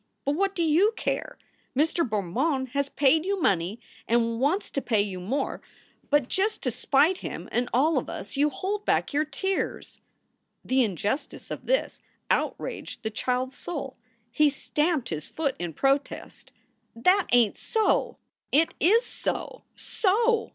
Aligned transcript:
But 0.25 0.31
what 0.31 0.55
do 0.55 0.63
you 0.63 0.93
care? 0.95 1.37
Mr. 1.75 2.03
Bermond 2.03 2.69
has 2.69 2.89
paid 2.89 3.23
you 3.23 3.39
money 3.39 3.79
and 4.07 4.39
wants 4.39 4.71
to 4.71 4.81
pay 4.81 5.03
you 5.03 5.19
more, 5.19 5.61
but 6.09 6.27
just 6.27 6.63
to 6.63 6.71
spite 6.71 7.19
him 7.19 7.47
and 7.51 7.69
all 7.71 7.99
of 7.99 8.09
us 8.09 8.35
you 8.35 8.49
hold 8.49 8.83
back 8.83 9.13
your 9.13 9.25
tears." 9.25 10.01
The 10.65 10.83
injustice 10.83 11.51
of 11.51 11.67
this 11.67 12.01
outraged 12.31 13.03
the 13.03 13.11
child 13.11 13.49
s 13.49 13.57
soul. 13.57 13.95
He 14.31 14.49
stamped 14.49 15.09
his 15.09 15.27
foot 15.27 15.55
in 15.59 15.71
protest. 15.71 16.51
"That 16.95 17.27
ain 17.31 17.53
t 17.53 17.59
so!" 17.59 18.17
"It 18.51 18.73
is 18.79 19.05
so, 19.05 19.65
so!" 19.75 20.49